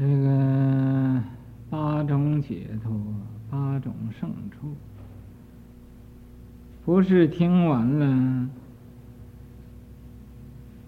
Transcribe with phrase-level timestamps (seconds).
[0.00, 1.22] 这个
[1.68, 2.90] 八种解脱，
[3.50, 4.74] 八种胜处，
[6.86, 8.48] 不是听完了，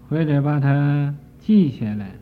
[0.09, 2.13] 或者把它记下来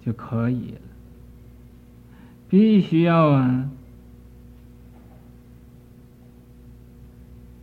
[0.00, 0.80] 就可以了，
[2.48, 3.70] 必须要啊，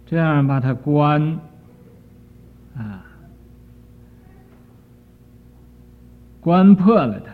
[0.05, 1.39] 这样把它关
[2.75, 3.07] 啊。
[6.41, 7.31] 关破了它，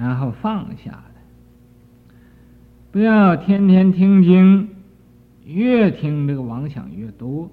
[0.00, 1.04] 然后放下了，
[2.92, 4.68] 不要天天听经，
[5.46, 7.50] 越听这个妄想越多。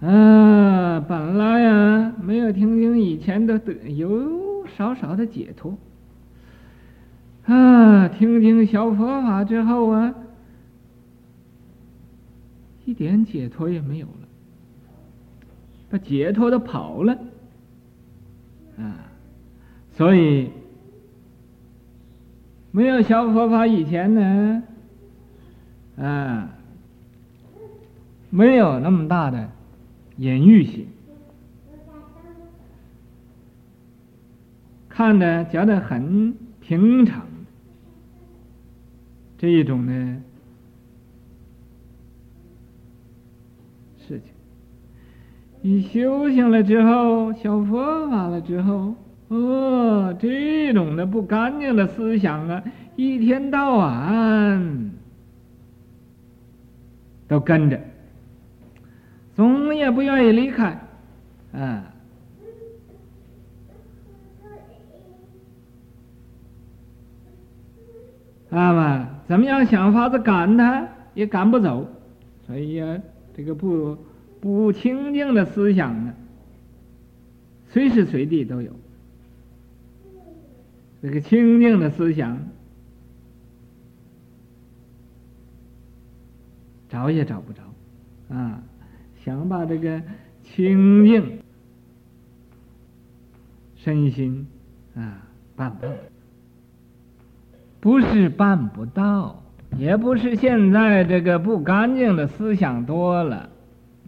[0.00, 5.76] 啊，本来呀，没有听经以前都得有少少的解脱，
[7.44, 10.14] 啊，听经小佛法之后啊，
[12.86, 14.29] 一点解脱也没有了。
[15.90, 17.18] 把解脱都跑了，
[18.78, 19.10] 啊，
[19.90, 20.50] 所以
[22.70, 24.62] 没有学佛法以前呢，
[25.98, 26.48] 啊，
[28.30, 29.50] 没有那么大的
[30.16, 30.86] 隐喻性，
[34.88, 37.26] 看着觉得很平常，
[39.36, 40.22] 这一种呢。
[45.62, 48.94] 你修行了之后，学佛法了之后，
[49.28, 52.62] 哦，这种的不干净的思想啊，
[52.96, 54.90] 一天到晚
[57.28, 57.78] 都跟着，
[59.36, 60.80] 总也不愿意离开，
[61.52, 61.84] 啊，
[68.48, 71.86] 那么怎么样想法子赶他，也赶不走，
[72.46, 72.98] 所以呀，
[73.36, 73.94] 这个不。
[74.40, 76.14] 不清净的思想呢，
[77.68, 78.72] 随时随地都有。
[81.02, 82.38] 这个清净的思想，
[86.88, 87.62] 找也找不着，
[88.34, 88.62] 啊，
[89.24, 90.02] 想把这个
[90.42, 91.38] 清净
[93.76, 94.46] 身心
[94.94, 95.88] 啊办到，
[97.80, 99.42] 不是办不到，
[99.78, 103.48] 也不是现在这个不干净的思想多了。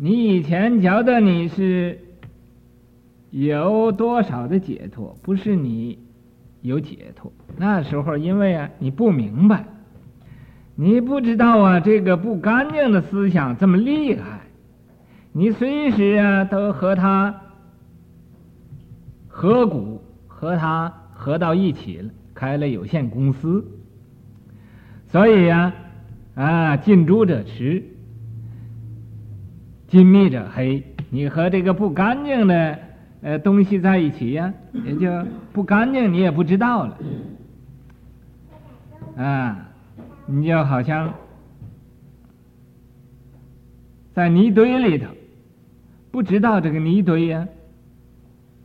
[0.04, 1.96] 你以前觉得你是
[3.30, 5.16] 有多少的解脱？
[5.22, 5.96] 不是你
[6.60, 9.64] 有解脱，那时候因为啊你不明白，
[10.74, 14.40] 你不知道啊这个不干净的思想这么厉害，
[15.30, 17.40] 你随时啊都和他
[19.28, 23.64] 合股，和他合到一起了，开了有限公司，
[25.06, 25.72] 所以呀
[26.34, 27.84] 啊，啊近朱者赤。
[29.92, 32.78] 近密者黑，你和这个不干净的
[33.20, 36.98] 呃东西在一起呀、啊，也就不干净，你也不知道了，
[39.22, 39.68] 啊，
[40.24, 41.12] 你就好像
[44.14, 45.08] 在泥堆里头，
[46.10, 47.48] 不知道这个泥堆呀、啊、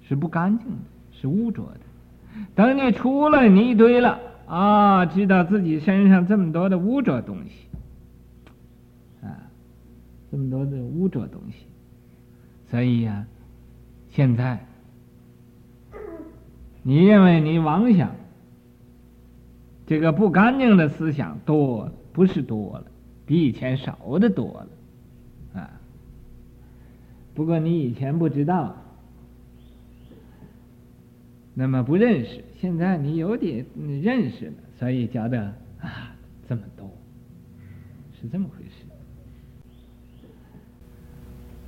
[0.07, 0.77] 是不干净的，
[1.11, 1.81] 是污浊的。
[2.55, 7.66] 等你出了泥堆了啊，知道自己身上这么多的污浊东西。
[10.29, 11.65] 这么多的污浊东西，
[12.69, 13.25] 所以呀、
[14.09, 14.65] 现在
[16.83, 18.15] 你认为你妄想
[19.85, 22.85] 这个不干净的思想多了，不是多了，
[23.25, 25.79] 比以前少的多了啊。
[27.33, 28.75] 不过你以前不知道，
[31.53, 33.65] 那么不认识，现在你有点
[34.03, 36.13] 认识了，所以觉得啊，
[36.49, 36.89] 这么多，
[38.19, 38.66] 是这么回事。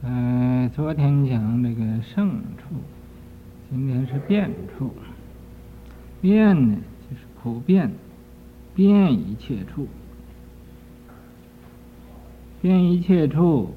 [0.02, 2.76] 呃，昨天讲那个胜处，
[3.70, 4.94] 今天是变处。
[6.22, 6.78] 变呢，
[7.10, 7.92] 就是普遍，
[8.74, 9.90] 变一切处，
[12.62, 13.74] 变一切处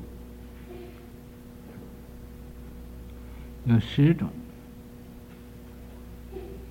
[3.64, 4.28] 有十种，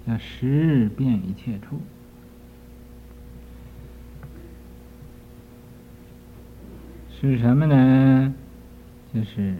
[0.07, 1.81] 叫十变一切处，
[7.09, 8.33] 是什么呢？
[9.13, 9.57] 就是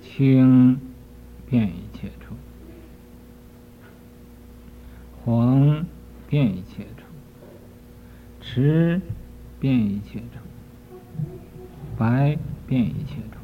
[0.00, 0.78] 青
[1.50, 2.34] 遍一切处，
[5.24, 5.84] 黄
[6.28, 7.04] 遍一切处，
[8.40, 9.00] 赤
[9.58, 10.38] 遍一切处，
[11.96, 13.38] 白遍一切处。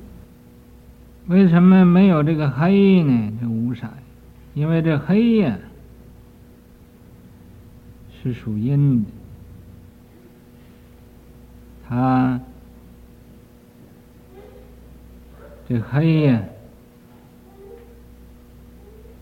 [1.26, 3.32] 为什么没有这个黑呢？
[3.40, 3.88] 这无色，
[4.54, 5.58] 因为这黑呀、
[8.22, 9.10] 是属阴的。
[11.94, 12.40] 啊
[15.68, 16.42] 这黑呀，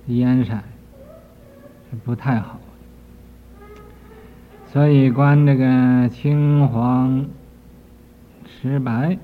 [0.06, 0.52] 烟色
[1.90, 2.58] 是不太好，
[4.72, 7.26] 所以观这个青黄
[8.46, 9.18] 赤白，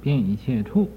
[0.00, 0.88] 遍一切处，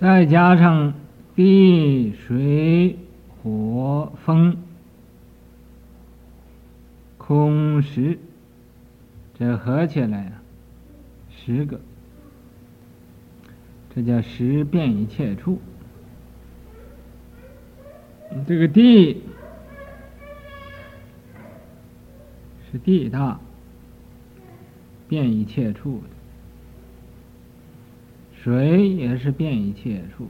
[0.00, 0.92] 再加上
[1.34, 2.98] 地水
[3.42, 4.56] 火风
[7.26, 8.18] 空十，
[9.32, 10.42] 这合起来啊。
[11.30, 11.80] 十个，
[13.94, 15.58] 这叫十遍一切处。
[18.46, 19.22] 这个地
[22.70, 23.40] 是地大，
[25.08, 26.08] 遍一切处的；
[28.42, 30.28] 水也是遍一切处，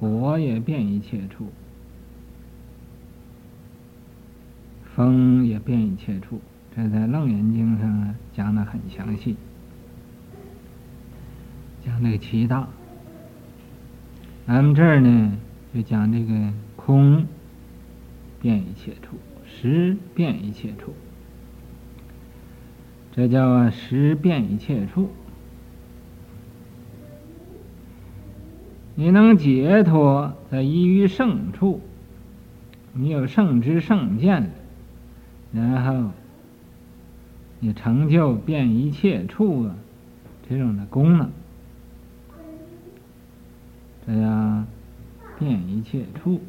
[0.00, 1.48] 火也遍一切处，
[4.94, 6.40] 风也遍一切处。
[6.74, 9.36] 这在《楞严经》上讲的很详细，
[11.84, 12.68] 讲那个七大。
[14.46, 15.38] 咱们这儿呢，
[15.74, 17.26] 就讲这个空
[18.40, 19.16] 遍一切处，
[19.46, 20.94] 实遍一切处，
[23.14, 25.10] 这叫实遍一切处。
[28.94, 31.80] 你能解脱在依于圣处，
[32.92, 34.50] 你有圣知圣见，
[35.52, 36.10] 然后。
[37.64, 39.76] 你成就遍一切处啊，
[40.48, 41.30] 这种的功能，
[44.04, 44.66] 这样
[45.38, 46.40] 遍一切处，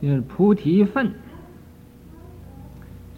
[0.00, 1.12] 就是菩提分。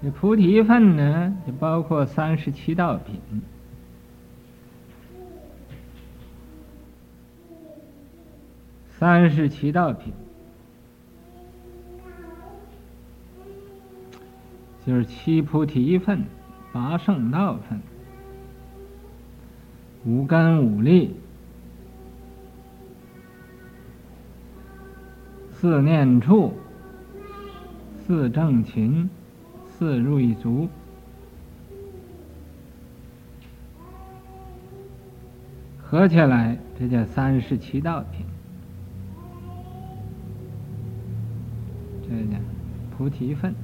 [0.02, 3.20] 这菩提分呢，就包括三十七道品，
[8.98, 10.12] 三十七道品。
[14.84, 16.24] 就是七菩提分、
[16.72, 17.80] 八圣道分、
[20.04, 21.14] 五根五力、
[25.52, 26.52] 四念处、
[28.04, 29.08] 四正勤、
[29.64, 30.68] 四如意足，
[35.80, 38.26] 合起来这叫三十七道品。
[42.02, 42.38] 这叫
[42.96, 43.54] 菩提分。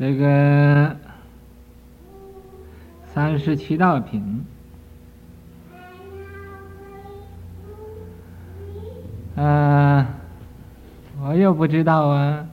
[0.00, 0.96] 这个
[3.04, 4.46] 三十七道品，
[9.34, 10.06] 嗯、
[11.22, 12.48] 我又不知道啊，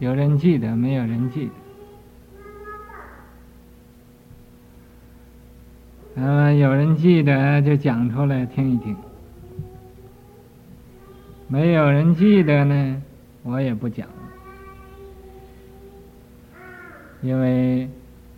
[0.00, 1.52] 有人记得，没有人记得。
[6.16, 8.96] 嗯、呃，有人记得就讲出来听一听，
[11.46, 13.02] 没有人记得呢，
[13.44, 14.08] 我也不讲。
[17.22, 17.88] 因为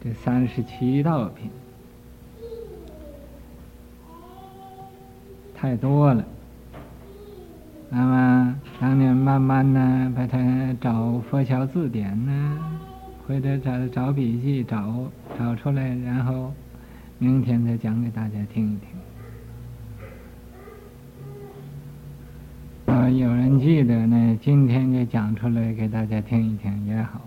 [0.02, 1.48] 这三十七道品
[5.54, 6.24] 太多了，
[7.88, 12.58] 那么当你慢慢的把它找佛教字典呢，
[13.26, 15.08] 或者找找笔记找
[15.38, 16.52] 找出来，然后
[17.18, 18.88] 明天再讲给大家听一听。
[22.92, 27.20] 啊，有人记得呢，今天就讲出来给大家听一听也好。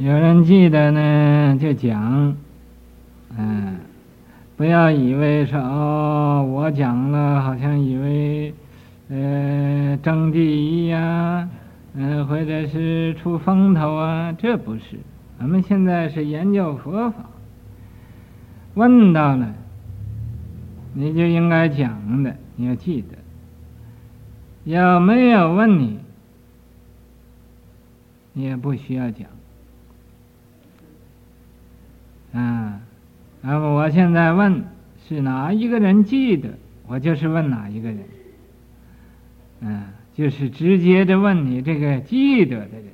[0.00, 2.36] 有人记得呢，就讲，
[3.36, 3.78] 嗯，
[4.56, 8.54] 不要以为说哦，我讲了，好像以为，
[9.08, 10.38] 呃，争第
[10.84, 11.48] 一呀，
[11.94, 15.00] 嗯，或者是出风头啊，这不是。
[15.40, 17.16] 我们现在是研究佛法，
[18.74, 19.52] 问到了，
[20.94, 23.18] 你就应该讲的，你要记得。
[24.62, 25.98] 有没有问你，
[28.32, 29.26] 你也不需要讲。
[32.40, 32.80] 嗯，
[33.40, 34.64] 那么我现在问
[35.08, 36.50] 是哪一个人记得，
[36.86, 37.98] 我就是问哪一个人。
[39.60, 39.82] 嗯、
[40.14, 42.84] 就是直接的问你这个记得的人，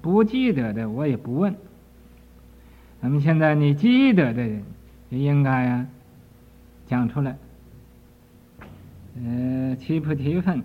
[0.00, 1.54] 不记得的我也不问。
[3.02, 4.62] 那么现在你记得的人，
[5.10, 5.86] 就应该啊
[6.86, 7.36] 讲出来。
[9.22, 10.62] 呃，七菩提分，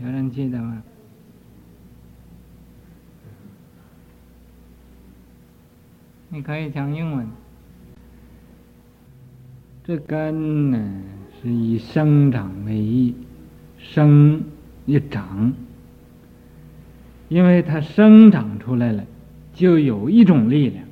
[0.00, 0.80] 有人记得吗？
[6.34, 7.28] 你可以讲英文。
[9.84, 11.02] 这根呢
[11.42, 13.14] 是以生长为义，
[13.76, 14.42] 生
[14.86, 15.52] 一长，
[17.28, 19.04] 因为它生长出来了，
[19.52, 20.82] 就有一种力量。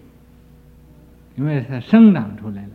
[1.36, 2.70] 因为它生长出来了，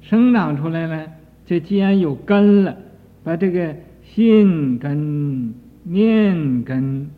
[0.00, 1.10] 生长出来了，
[1.44, 2.76] 这既然有根了，
[3.24, 5.52] 把这个心根、
[5.82, 7.10] 念根，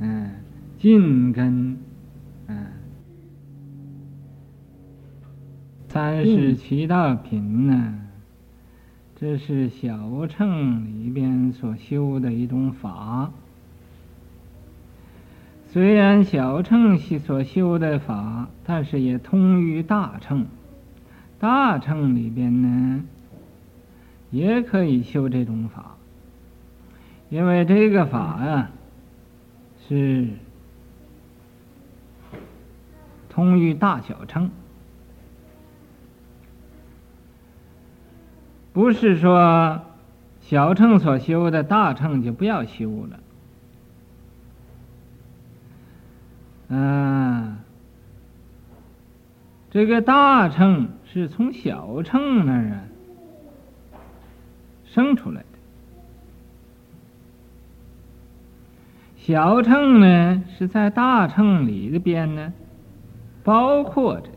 [0.00, 0.32] 嗯，
[0.78, 1.78] 净根，
[5.96, 7.94] 三十七道品呢，
[9.18, 13.30] 这是小乘里边所修的一种法。
[15.72, 20.44] 虽然小乘系所修的法，但是也通于大乘。
[21.38, 23.02] 大乘里边呢，
[24.30, 25.96] 也可以修这种法，
[27.30, 28.70] 因为这个法啊，
[29.88, 30.28] 是
[33.30, 34.50] 通于大小乘，
[38.76, 39.80] 不是说
[40.42, 43.18] 小乘所修的大乘就不要修了。
[46.68, 47.56] 嗯，
[49.70, 52.84] 这个大乘是从小乘那儿啊
[54.84, 55.46] 生出来的，
[59.16, 62.52] 小乘呢是在大乘里边呢
[63.42, 64.28] 包括着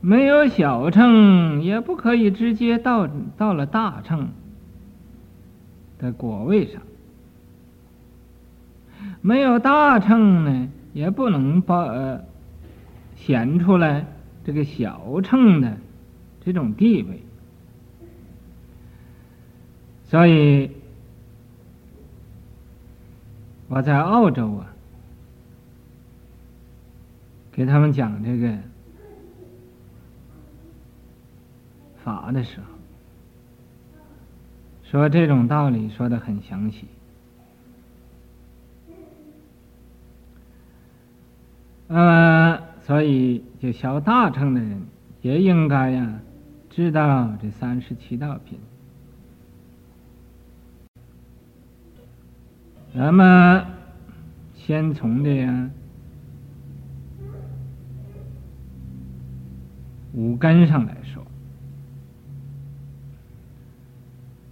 [0.00, 4.28] 没有小乘也不可以直接到到了大乘
[5.98, 6.80] 的果位上。
[9.20, 12.24] 没有大乘呢，也不能把呃
[13.16, 14.06] 显出来
[14.44, 15.76] 这个小乘的
[16.44, 17.20] 这种地位。
[20.04, 20.70] 所以
[23.68, 24.72] 我在澳洲啊，
[27.52, 28.56] 给他们讲这个
[32.08, 32.66] 法的时候，
[34.82, 36.86] 说这种道理说的很详细。
[41.88, 44.82] 呃，所以就小大乘的人
[45.20, 46.20] 也应该呀，
[46.70, 48.58] 知道这三十七道品。
[52.94, 53.66] 那么，
[54.54, 55.70] 先从这样
[60.14, 60.96] 五根上来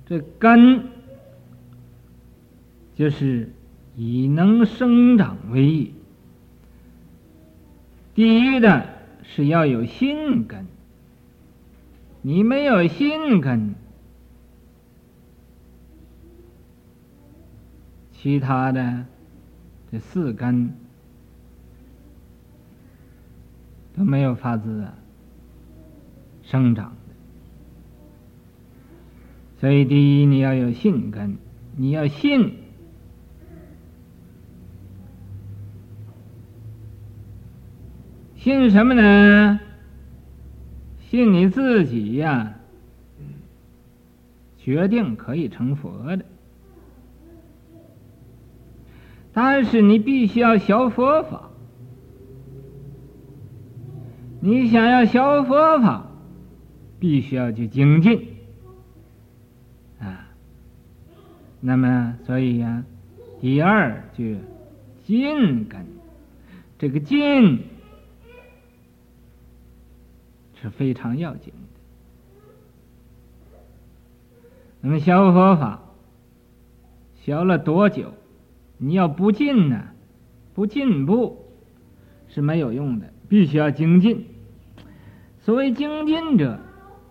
[0.07, 0.85] 这根
[2.95, 3.51] 就是
[3.97, 5.93] 以能生长为。
[8.15, 8.87] 第一的
[9.25, 10.67] 是要有心根，
[12.23, 13.75] 你没有心根，
[18.13, 19.05] 其他的
[19.91, 20.73] 这四根
[23.97, 24.87] 都没有法子
[26.43, 26.97] 生长。
[29.59, 31.39] 所以，第一你要有信根，
[31.77, 32.55] 你要信。
[38.37, 39.61] 信什么呢？
[41.09, 42.55] 信你自己呀，
[44.59, 46.25] 决定可以成佛的。
[49.33, 51.51] 但是你必须要学佛法。
[54.41, 56.11] 你想要学佛法，
[57.01, 58.29] 必须要去精进
[59.99, 60.29] 啊。
[61.67, 62.85] 那么，所以呀，
[63.41, 64.39] 第二句
[65.03, 65.85] 进根，
[66.79, 67.65] 这个进。
[70.63, 71.59] 是非常要紧的。
[74.81, 75.83] 那么学佛法，
[77.17, 78.15] 学了多久？
[78.79, 79.89] 你要不进呢，
[80.55, 81.51] 不进步
[82.29, 84.25] 是没有用的，必须要精进。
[85.41, 86.61] 所谓精进者，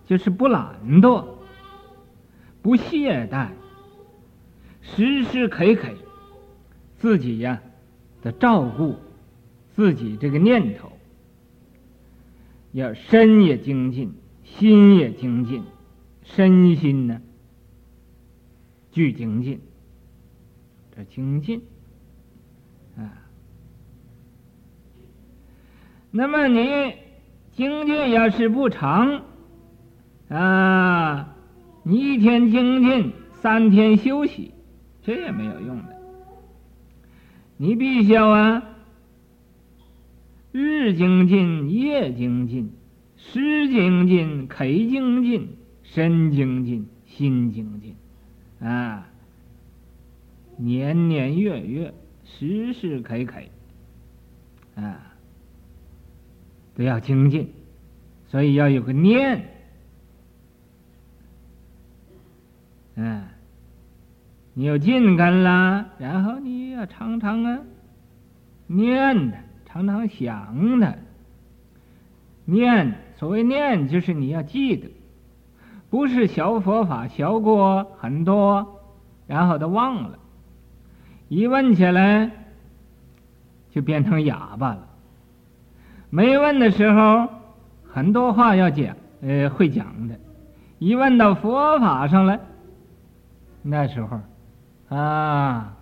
[0.05, 1.25] 就是不懒惰，
[2.61, 3.49] 不懈怠，
[4.85, 5.89] 时时刻刻
[6.97, 7.61] 自己呀
[8.21, 8.95] 的照顾
[9.75, 10.91] 自己这个念头。
[12.71, 14.13] 要身也精进，
[14.43, 15.63] 心也精进，
[16.23, 17.21] 身心呢
[18.91, 19.61] 俱精进，
[20.93, 21.61] 这精进
[22.97, 23.11] 啊。
[26.11, 26.95] 那么你
[27.53, 29.23] 精进要是不长
[30.27, 31.33] 啊，
[31.83, 34.51] 你一天精进，三天休息，
[35.05, 35.95] 这也没有用的。
[37.57, 38.71] 你必须要啊。
[40.51, 42.71] 日精进，夜精进，
[43.17, 45.49] 时精进，刻精进，
[45.83, 47.93] 身精进，心精进，
[48.65, 49.09] 啊，
[50.55, 51.93] 年年月月，
[52.23, 53.41] 时时刻刻，
[54.81, 55.13] 啊，
[56.73, 57.51] 都要精进，
[58.27, 59.45] 所以要有个念，
[62.95, 63.29] 啊，
[64.55, 67.59] 你有进根了，然后你要常常啊
[68.65, 69.37] 念的。
[69.67, 70.97] 常常想的，
[72.45, 74.89] 念所谓念，就是你要记得，
[75.89, 78.79] 不是学佛法学过很多，
[79.27, 80.17] 然后都忘了，
[81.27, 82.31] 一问起来
[83.69, 84.87] 就变成哑巴了。
[86.09, 87.27] 没问的时候，
[87.83, 90.17] 很多话要讲，呃，会讲的，
[90.79, 92.39] 一问到佛法上来，
[93.61, 94.21] 那时候，
[94.95, 95.75] 啊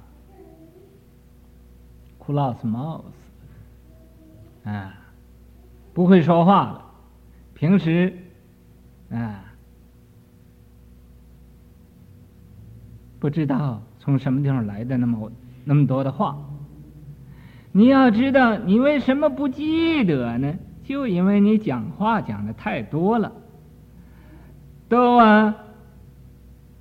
[2.19, 3.03] ，close mouth，
[4.63, 4.93] 啊，
[5.93, 6.85] 不会说话了。
[7.53, 8.17] 平时，
[9.11, 9.43] 啊，
[13.19, 15.31] 不知道从什么地方来的那么
[15.63, 16.37] 那么多的话。
[17.71, 20.55] 你要知道，你为什么不记得呢？
[20.83, 23.31] 就因为你讲话讲的太多了，
[24.89, 25.55] 都啊，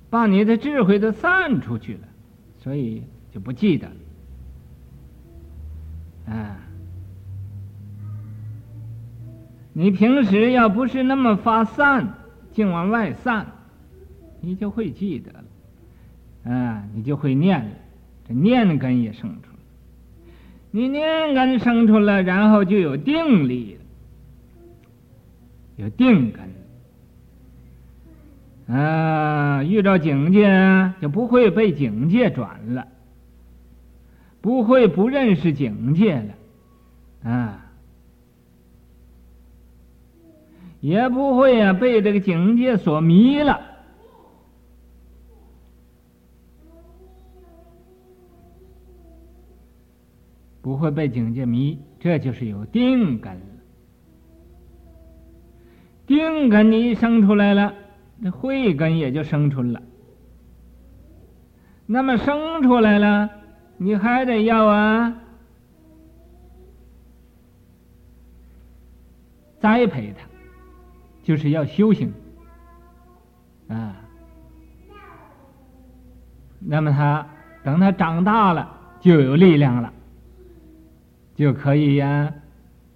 [0.09, 2.07] 把你的智慧都散出去了，
[2.63, 3.03] 所以
[3.33, 3.95] 就不记得了。
[6.33, 6.57] 啊，
[9.73, 12.13] 你平时要不是那么发散，
[12.53, 13.45] 净往外散，
[14.39, 15.43] 你就会记得了，
[16.53, 17.71] 啊，你就会念了，
[18.25, 19.57] 这念根也生出来。
[20.71, 23.81] 你念根生出来，然后就有定力了，
[25.75, 26.49] 有定根，
[28.67, 32.87] 啊，遇到警戒就不会被警戒转了，
[34.41, 37.71] 不会不认识警戒了，啊，
[40.79, 43.59] 也不会啊被这个警戒所迷了。
[50.61, 53.41] 不会被警戒迷，这就是有定根了。
[56.07, 57.73] 定根你一生出来了，
[58.25, 59.81] 那慧根也就生出来了。
[61.85, 63.29] 那么生出来了，
[63.75, 65.13] 你还得要啊，
[69.59, 70.25] 栽培它，
[71.21, 72.13] 就是要修行
[73.67, 73.93] 啊。
[76.59, 77.27] 那么他
[77.61, 79.91] 等他长大了，就有力量了。
[81.35, 82.33] 就可以呀、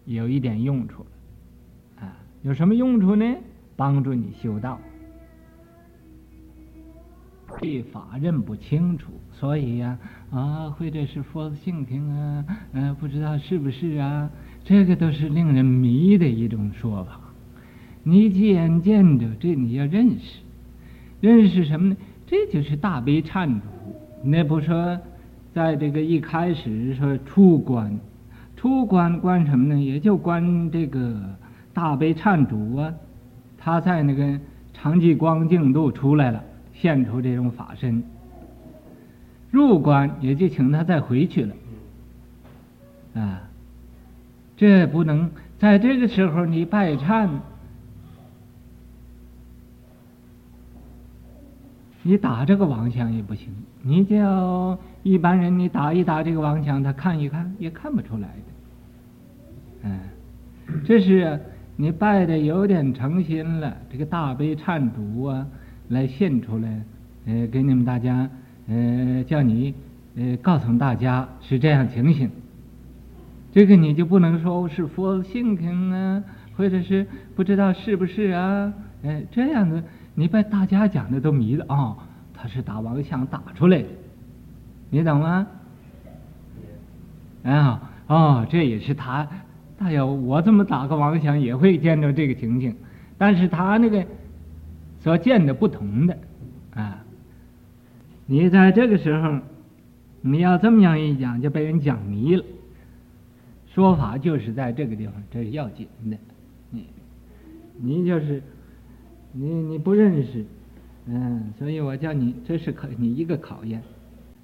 [0.05, 3.35] 有一点用处了，啊，有什么用处呢？
[3.75, 4.79] 帮助你修道。
[7.59, 9.97] 对法认不清楚，所以呀、
[10.31, 14.29] 啊，或者是佛性听啊，嗯、不知道是不是啊？
[14.63, 17.19] 这个都是令人迷的一种说法。
[18.03, 20.39] 你既然见着这，你要认识，
[21.19, 21.97] 认识什么呢？
[22.25, 23.65] 这就是大悲忏主。
[24.23, 24.97] 那不说，
[25.53, 27.97] 在这个一开始说出关。
[28.55, 29.79] 出关关什么呢？
[29.79, 31.19] 也就关这个
[31.73, 32.93] 大悲忏主啊，
[33.57, 34.39] 他在那个
[34.73, 36.43] 长寂光净度出来了，
[36.79, 38.03] 现出这种法身。
[39.49, 41.55] 入关也就请他再回去了，
[43.15, 43.41] 啊，
[44.57, 47.29] 这不能在这个时候你拜忏，
[52.03, 53.47] 你打这个妄想也不行。
[53.81, 59.83] 你叫一般人，你打一打这个王强，他看一看也看不出来的。
[59.83, 59.99] 嗯，
[60.83, 61.39] 这是
[61.77, 65.47] 你拜的有点诚心了，这个大悲忏主啊，
[65.89, 66.81] 来献出来，
[67.25, 68.29] 呃，给你们大家，
[68.67, 69.73] 呃，叫你，
[70.15, 72.29] 呃，告诉大家是这样情形。
[73.53, 76.23] 这个你就不能说是佛性情啊，
[76.55, 78.73] 或者是不知道是不是啊，
[79.03, 79.83] 呃，这样子
[80.15, 81.97] 你把大家讲的都迷了啊，哦，
[82.33, 83.87] 他是打王相打出来的，
[84.89, 85.47] 你懂吗？
[87.43, 89.27] 啊，哦，这也是他。
[89.79, 92.75] 他要我这么打个妄想，也会见到这个情形，
[93.17, 94.03] 但是他那个
[94.99, 96.17] 所见的不同的
[96.71, 97.03] 啊。
[98.25, 99.39] 你在这个时候，
[100.21, 102.43] 你要这么样一讲，就被人讲迷了。
[103.67, 106.17] 说法就是在这个地方，这是要紧的。
[106.71, 106.87] 你
[107.77, 108.41] 你就是
[109.31, 110.45] 你你不认识，
[111.05, 113.81] 嗯，所以我叫你，这是考你一个考验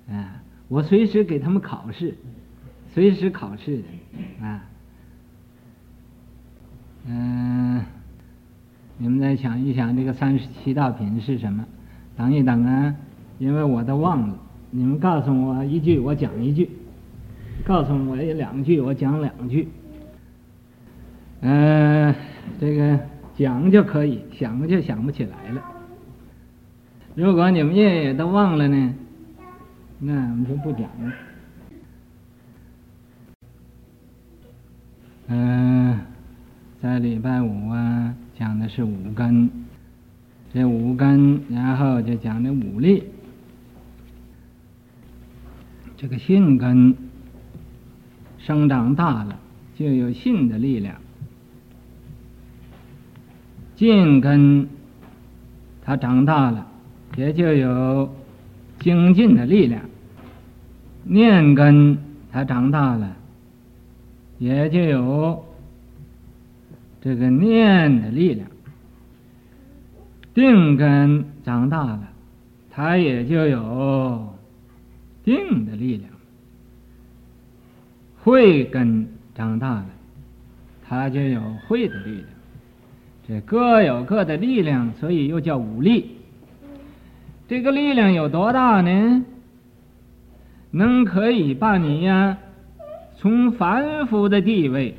[0.07, 0.41] 啊。
[0.69, 2.15] 我随时给他们考试，
[2.93, 4.69] 随时考试的啊。
[7.05, 7.83] 嗯，
[8.97, 11.65] 你们再想一想，这个三十七道品是什么？
[12.15, 12.95] 等一等啊，
[13.39, 14.37] 因为我都忘了。
[14.69, 16.67] 你们告诉我一句，我讲一句；
[17.65, 19.67] 告诉我两句，我讲两句。
[21.41, 22.13] 嗯，
[22.59, 22.99] 这个
[23.35, 25.61] 讲就可以，想就想不起来了。
[27.15, 28.93] 如果你们夜夜都忘了呢，
[29.99, 31.13] 那我们就不讲了。
[35.27, 35.99] 嗯。
[36.81, 37.92] 在礼拜五啊，
[38.37, 39.49] 讲的是五根，
[40.53, 43.03] 这五根，然后就讲的五力。
[45.97, 46.95] 这个信根
[48.37, 49.39] 生长大了，
[49.75, 50.95] 就有信的力量。
[53.75, 54.67] 静根
[55.83, 56.67] 它长大了，
[57.15, 58.13] 也就有
[58.79, 59.81] 精进的力量；
[61.03, 61.97] 念根
[62.31, 63.15] 它长大了，
[64.39, 65.45] 也就有
[67.03, 68.47] 这个念的力量；
[70.33, 72.07] 定根长大了，
[72.71, 74.33] 它也就有
[75.25, 76.09] 定的力量；
[78.23, 79.85] 慧根长大了，
[80.87, 82.25] 它就有慧的力量。
[83.27, 86.15] 这各有各的力量，所以又叫武力。
[87.49, 89.25] 这个力量有多大呢？
[90.71, 92.37] 能可以把你呀，
[93.17, 94.95] 从凡夫的地位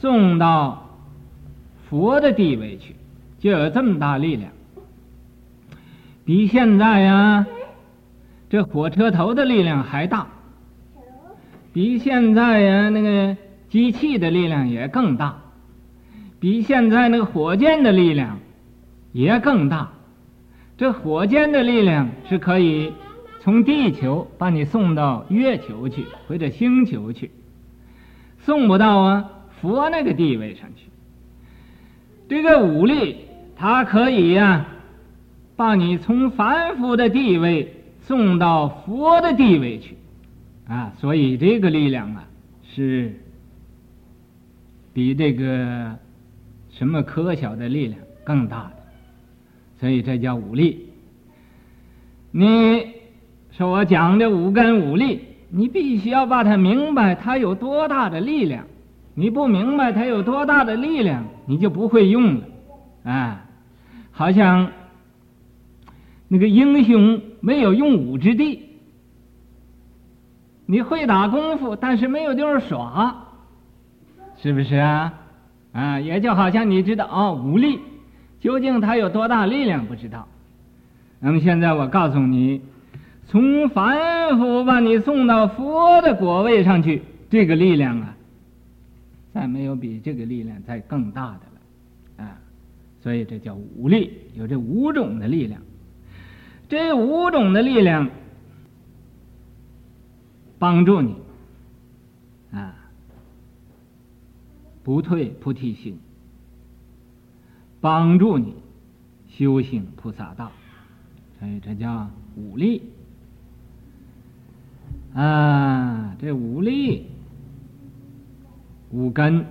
[0.00, 0.85] 送到
[1.88, 2.96] 佛的地位去，
[3.38, 4.50] 就有这么大力量。
[6.24, 7.46] 比现在呀，
[8.50, 10.26] 这火车头的力量还大，
[11.72, 13.36] 比现在呀那个
[13.68, 15.40] 机器的力量也更大。
[16.40, 18.38] 比现在那个火箭的力量
[19.12, 19.92] 也更大，
[20.76, 22.92] 这火箭的力量是可以
[23.40, 27.30] 从地球把你送到月球去或者星球去，
[28.40, 30.90] 送不到啊佛那个地位上去。
[32.28, 33.16] 这个武力
[33.56, 34.66] 它可以呀、
[35.56, 39.96] 把你从凡夫的地位送到佛的地位去，
[40.68, 42.24] 啊，所以这个力量啊
[42.62, 43.14] 是
[44.92, 45.96] 比这个。
[46.78, 48.76] 什么科小的力量更大的，
[49.80, 50.90] 所以这叫武力。
[52.30, 52.86] 你
[53.50, 58.66] 说我讲的五根五力，你必须要把它明白，它有多大的力量。
[59.18, 62.42] 你不明白它有多大的力量，你就不会用了。
[63.04, 63.44] 啊，
[64.12, 64.70] 好像
[66.28, 68.62] 那个英雄没有用武之地，
[70.66, 73.16] 你会打功夫，但是没有地方耍，
[74.36, 75.14] 是不是啊？
[75.72, 77.78] 啊，也就好像你知道哦，武力
[78.40, 80.28] 究竟它有多大力量不知道。
[81.20, 82.60] 那么现在我告诉你，
[83.28, 88.15] 从凡夫把你送到佛的果位上去，这个力量啊，
[89.36, 92.38] 再没有比这个力量再更大的了啊。
[93.02, 95.60] 所以这叫五力，有这五种的力量。
[96.70, 98.08] 这五种的力量
[100.58, 101.16] 帮助你
[102.50, 102.74] 啊。
[104.82, 105.98] 不退菩提心，
[107.82, 108.54] 帮助你
[109.28, 110.50] 修行菩萨道，
[111.38, 112.80] 所以这叫五力
[115.12, 116.16] 啊。
[116.18, 117.08] 这五力
[118.90, 119.44] 五根，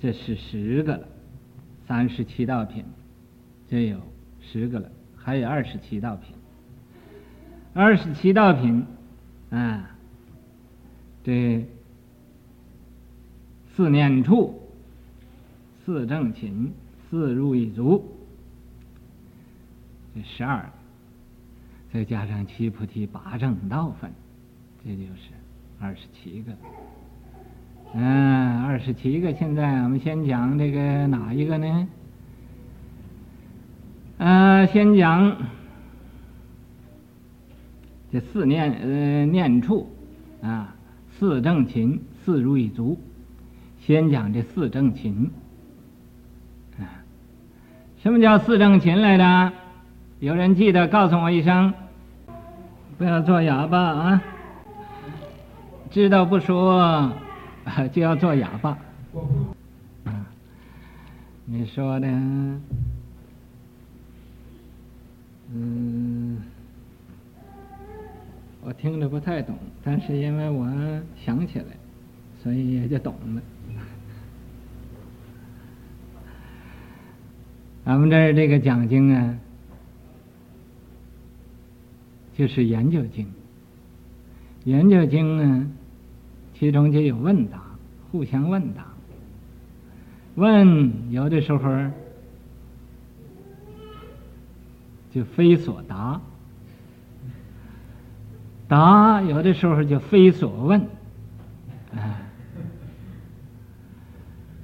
[0.00, 1.08] 这是十个了。
[1.86, 2.84] 三十七道品，
[3.68, 4.00] 这有
[4.40, 6.34] 十个了，还有二十七道品。
[7.74, 8.84] 二十七道品
[9.50, 9.96] 啊，
[11.24, 11.66] 这
[13.74, 14.58] 四念处。
[15.84, 16.72] 四正勤，
[17.10, 18.06] 四入一足，
[20.14, 20.70] 这十二，
[21.92, 24.12] 再加上七菩提八正道分，
[24.84, 25.32] 这就是
[25.80, 26.52] 二十七个。
[27.94, 29.34] 嗯，二十七个。
[29.34, 31.88] 现在我们先讲这个哪一个呢？
[34.16, 35.36] 呃，先讲
[38.10, 39.90] 这四念呃念处
[40.42, 40.74] 啊，
[41.18, 42.98] 四正勤，四如意足。
[43.80, 45.30] 先讲这四正勤。
[48.02, 49.52] 什么叫四正勤来着？
[50.18, 51.74] 有人记得告诉我一声，
[52.96, 54.22] 不要做哑巴啊！
[55.90, 57.12] 知道不说，
[57.92, 58.70] 就要做哑巴。
[60.04, 60.26] 啊，
[61.44, 62.08] 你说的，
[65.54, 66.38] 嗯，
[68.62, 70.66] 我听着不太懂，但是因为我
[71.24, 71.66] 想起来，
[72.42, 73.42] 所以也就懂了。
[77.84, 79.38] 咱们这儿这个讲经啊，
[82.34, 83.30] 就是研究经。
[84.64, 85.70] 研究经呢，
[86.62, 87.60] 其中就有问答，
[88.12, 88.86] 互相问答。
[90.36, 91.58] 问有的时候
[95.10, 96.20] 就非所答，
[98.68, 100.80] 答有的时候就非所问。
[101.96, 102.22] 啊，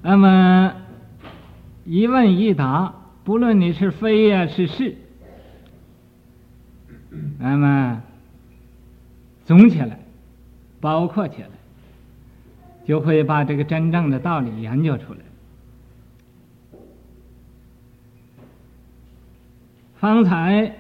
[0.01, 0.73] 那么
[1.85, 2.95] 一问一答。
[3.25, 4.95] 不论你是非呀、是是，
[7.41, 8.01] 那么
[9.45, 9.99] 总起来，
[10.81, 11.49] 包括起来，
[12.89, 15.21] 就会把这个真正的道理研究出来。
[19.99, 20.75] 方才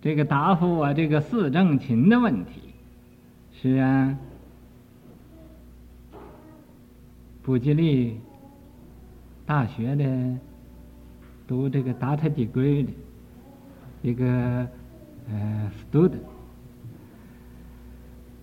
[0.00, 2.60] 这个答复我这个四正勤的问题，
[3.60, 4.16] 是啊，
[7.42, 8.20] 不吉利。
[9.46, 10.38] 大学的，
[11.48, 12.92] 读这个 Data Degree 的
[14.00, 14.24] 一个
[15.28, 16.20] 呃 student，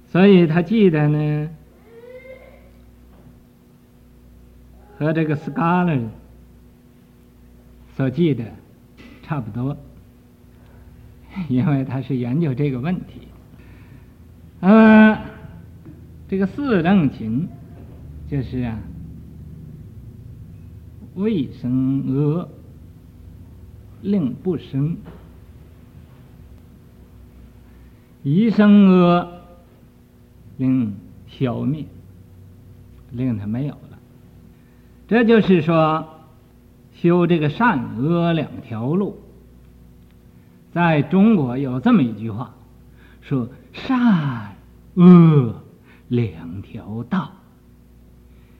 [0.07, 1.49] 所以他记得呢，
[4.97, 6.07] 和这个 scholar
[7.95, 8.45] 所记得
[9.23, 9.77] 差不多，
[11.49, 13.27] 因为他是研究这个问题。
[14.61, 15.25] 呃，
[16.27, 17.47] 这个四正勤
[18.29, 18.79] 就是啊。
[21.15, 22.47] 未生恶，
[24.03, 24.97] 令不生；
[28.21, 29.36] 一生恶，
[30.57, 30.95] 令
[31.27, 31.85] 消灭，
[33.11, 33.97] 令他没有了。
[35.07, 36.07] 这就是说，
[36.93, 39.19] 修这个善恶两条路。
[40.73, 42.53] 在中国有这么一句话，
[43.21, 44.55] 说善
[44.95, 45.63] 恶
[46.07, 47.31] 两条道。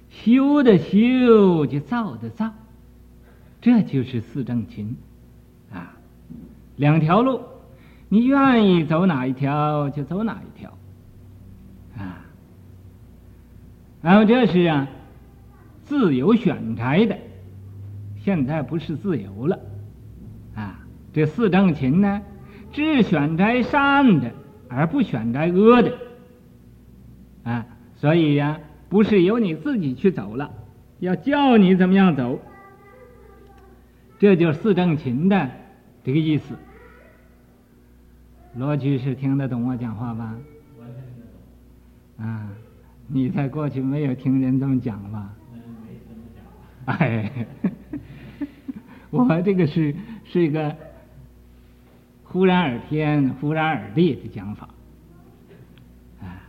[0.10, 2.52] 修的修，就造的造，
[3.62, 4.96] 这就是四正勤
[5.72, 5.94] 啊。
[6.76, 7.42] 两条路，
[8.10, 10.76] 你愿意走哪一条就走哪一条
[11.98, 12.26] 啊。
[14.02, 14.88] 然后这是啊，
[15.84, 17.18] 自由选择的，
[18.18, 19.60] 现在不是自由了
[20.56, 20.80] 啊。
[21.14, 22.22] 这四正勤呢，
[22.72, 24.32] 只选择善的，
[24.70, 25.94] 而不选择恶的
[27.44, 27.66] 啊。
[27.96, 28.60] 所以呀。
[28.90, 30.50] 不是由你自己去走了，
[31.00, 32.40] 要叫你怎么样走，
[34.18, 35.52] 这就是四正勤的
[36.06, 36.56] 这个意思。
[38.56, 40.38] 罗居士听得懂我讲话吧？
[40.80, 41.26] 完全听得
[42.16, 42.26] 懂。
[42.26, 42.50] 啊，
[43.08, 45.34] 你在过去没有听人这么讲吧？
[46.86, 47.30] 哎，
[49.12, 50.76] 我这个是是一个
[52.24, 54.70] 忽然而天、忽然而地的讲法。
[56.22, 56.44] 啊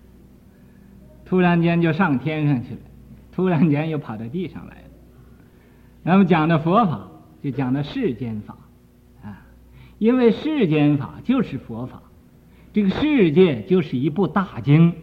[1.25, 2.81] 突然间就上天上去了，
[3.33, 4.89] 突然间又跑到地上来了。
[6.03, 7.09] 那么讲的佛法
[7.43, 8.57] 就讲的世间法，
[9.23, 9.45] 啊，
[9.99, 12.03] 因为世间法就是佛法，
[12.73, 14.95] 这个世界就是一部大经，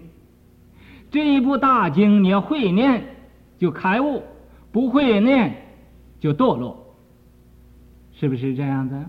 [1.15, 3.01] 这一部大经你要会念
[3.58, 4.21] 就开悟，
[4.73, 5.56] 不会念
[6.19, 6.93] 就堕落，
[8.12, 9.01] 是不是这样子？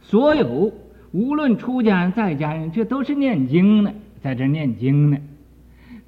[0.00, 0.72] 所有
[1.12, 3.92] 无论出家人在家人，这都是念经呢，
[4.24, 5.18] 在这念经呢。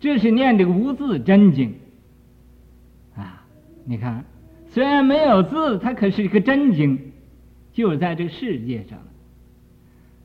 [0.01, 1.73] 这是念这个无字真经，
[3.15, 3.45] 啊，
[3.85, 4.25] 你看，
[4.71, 6.99] 虽然没有字，它可是一个真经，
[7.73, 8.99] 就在这个世界上。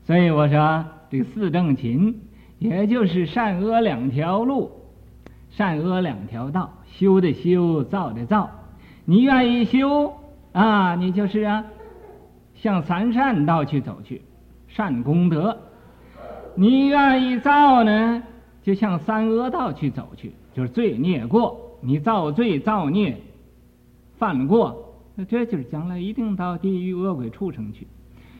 [0.02, 2.20] 所以我说，这个四正勤，
[2.58, 4.70] 也就是善恶两条路，
[5.50, 8.50] 善恶两条道，修的修，造的造。
[9.04, 10.14] 你愿意修
[10.52, 11.64] 啊，你就是啊，
[12.54, 14.22] 向三善道去走去，
[14.68, 15.56] 善功德。
[16.54, 18.22] 你愿意造呢？
[18.62, 23.16] 就向三恶道去走去，就是罪孽过，你造罪造孽，
[24.18, 27.86] 犯过，那这就是将来一定到地狱恶鬼畜生去。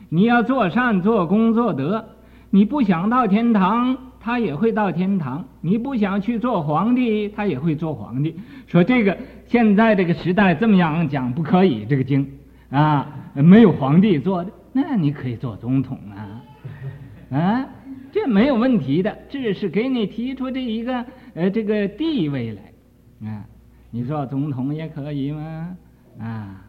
[0.09, 2.03] 你要做善做功做德，
[2.49, 8.35] 你不想到天堂，他也会到天堂；你不想去做皇帝，他也会做皇帝。
[8.67, 12.29] 说这个现在这个时代这么样讲不可以，这个经
[12.69, 17.65] 啊没有皇帝做的，那你可以做总统啊，啊。
[18.09, 21.05] 这没有问题的，这是给你提出这一个
[21.35, 23.45] 呃这个地位来，啊，
[23.91, 25.77] 你做总统也可以吗？
[26.17, 26.65] 啊，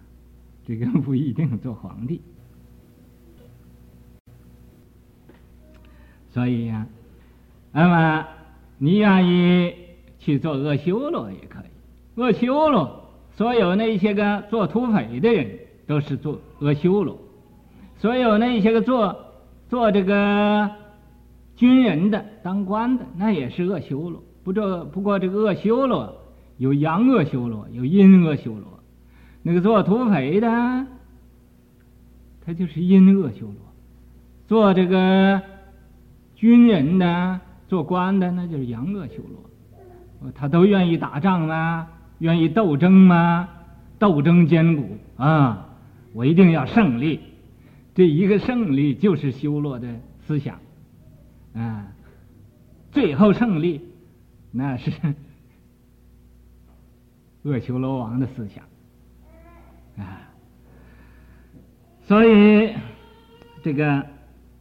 [0.67, 2.21] 这个不一定做皇帝，
[6.31, 6.87] 所以呀、
[7.73, 8.27] 那么
[8.79, 9.75] 你愿意
[10.19, 17.19] 去做恶修罗也可以，恶修罗所有那些个做土匪的人都是做恶修罗，
[17.99, 19.17] 所有那些个做
[19.69, 20.71] 做这个。
[21.57, 26.17] 军人的当官的那也是恶修罗，不这不过这个恶修罗
[26.57, 28.79] 有阳恶修罗，有阴恶修罗。
[29.43, 30.47] 那个做土匪的，
[32.47, 33.57] 他就是阴恶修罗；
[34.47, 35.43] 做这个
[36.39, 40.31] 军人的、做官的，那就是阳阿修罗。
[40.33, 41.89] 他都愿意打仗吗？
[42.21, 43.49] 愿意斗争吗？
[43.99, 45.69] 斗争艰苦啊！
[46.13, 47.19] 我一定要胜利。
[47.93, 49.89] 这一个胜利就是修罗的
[50.25, 50.61] 思想。
[51.55, 51.89] 啊，
[52.93, 53.81] 最后胜利，
[54.53, 54.93] 那是
[57.43, 58.65] 恶修罗王的思想
[59.97, 60.23] 啊。
[62.05, 62.75] 所以
[63.65, 64.07] 这个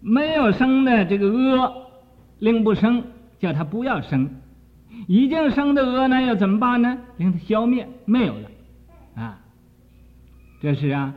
[0.08, 1.86] 没有生的这个恶，
[2.40, 3.04] 令不生，
[3.40, 4.28] 叫他不要生；
[5.08, 6.98] 已经生的恶呢，要怎么办呢？
[7.18, 8.50] 令他消灭，没有了
[9.16, 9.40] 啊。
[10.62, 11.14] 这是啊，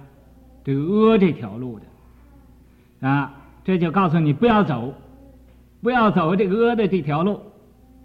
[0.64, 4.92] 这个恶这条路的啊，这就告诉你不要走。
[5.82, 7.40] 不要走这个恶的这条路，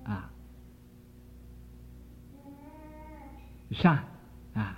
[0.06, 0.32] 啊，
[3.72, 4.02] 善，
[4.54, 4.78] 啊，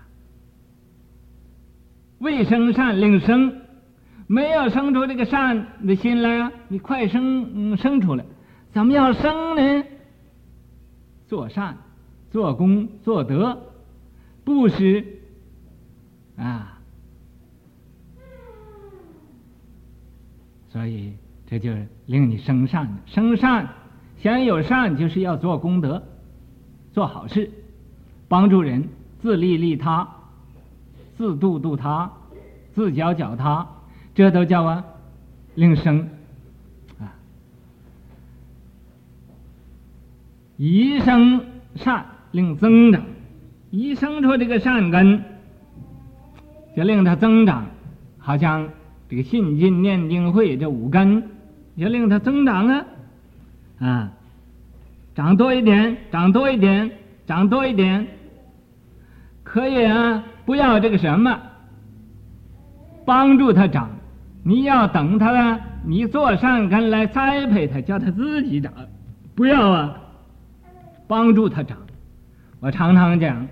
[2.17, 3.57] 未生善令生，
[4.28, 6.52] 没有生出这个善的心来啊！
[6.68, 8.26] 你快生，嗯，生出来，
[8.74, 9.84] 怎么要生呢？
[11.28, 11.78] 做善，
[12.30, 13.58] 做功，做德，
[14.44, 15.06] 布施
[16.36, 16.78] 啊！
[20.70, 21.13] 所以
[21.50, 21.72] 这就
[22.06, 23.68] 令你生善，生善，
[24.18, 26.04] 先有善，就是要做功德，
[26.92, 27.50] 做好事，
[28.28, 28.88] 帮助人，
[29.22, 30.08] 自利利他。
[31.18, 32.12] 自度度他，
[32.76, 33.68] 自教教他，
[34.17, 34.84] 这都叫啊，
[35.53, 36.10] 令生。
[36.99, 37.13] 啊，
[40.58, 41.39] 一生
[41.75, 43.03] 善令增长，
[43.69, 45.23] 一生出这个善根，
[46.75, 47.67] 就令它增长，
[48.17, 48.67] 好像
[49.08, 51.21] 这个信进念定慧这五根，
[51.77, 52.86] 就令它增长啊，
[53.77, 54.12] 啊，
[55.13, 56.89] 长多一点，长多一点，
[57.27, 58.08] 长多一点，
[59.43, 60.23] 可以啊。
[60.47, 61.39] 不要这个什么，
[63.06, 63.91] 帮助他长，
[64.47, 68.71] 你要等他呢，你做善根来栽培他，叫他自己长，
[69.36, 70.01] 不要啊，
[71.05, 71.77] 帮助他长。
[72.62, 73.45] 我常常讲，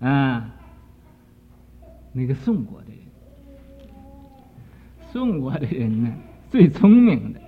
[0.00, 0.50] 啊，
[2.12, 2.98] 那个宋国的人，
[5.12, 6.12] 宋国的人呢，
[6.50, 7.38] 最聪明的，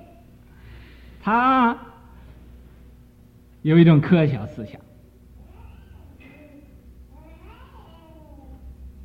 [1.21, 1.77] 他
[3.63, 4.81] 有一种科学思想。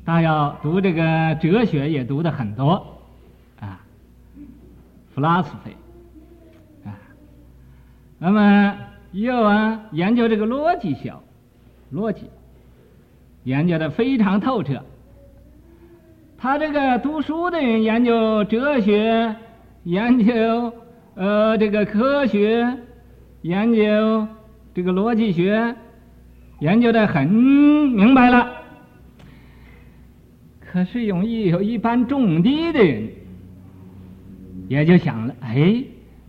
[0.04, 2.99] 他要读这个哲学，也读的很多，
[5.14, 5.74] ，philosophy，
[6.84, 6.98] 啊，
[8.18, 8.76] 那么
[9.12, 11.14] 又啊研究这个逻辑学，
[11.92, 12.30] 逻辑，
[13.44, 14.82] 研究的非常透彻。
[16.38, 19.36] 他这个读书的人研究哲学，
[19.84, 20.72] 研究
[21.14, 22.78] 呃这个科学，
[23.42, 24.26] 研究
[24.74, 25.74] 这个逻辑学，
[26.60, 28.52] 研究的很明白了。
[30.60, 33.09] 可是有一有一般种地的人，
[34.70, 35.82] 也就想了，哎，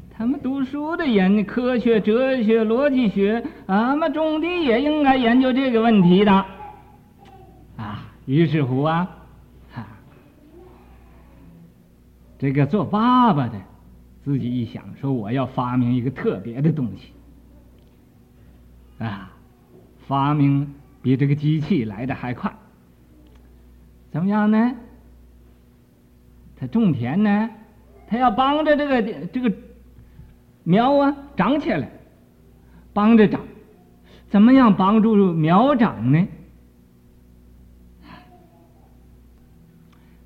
[0.10, 6.34] 他们读书的研科学、哲学、逻辑学，俺们种地也应该研究这个问题的，
[7.78, 9.08] 啊，于是乎啊，
[9.72, 9.86] 哈，
[12.40, 13.62] 这个做爸爸的
[14.24, 17.14] 自己一想，说我要发明一个特别的东西，
[18.98, 19.32] 啊，
[20.08, 20.74] 发明
[21.04, 22.52] 比这个机器来的还快。
[24.10, 24.74] 怎么样呢？
[26.60, 27.50] 他种田呢，
[28.12, 29.50] 他要帮着这个这个
[30.64, 31.90] 苗啊长起来，
[32.92, 33.40] 帮着长。
[34.30, 36.28] 怎么样帮助苗长呢？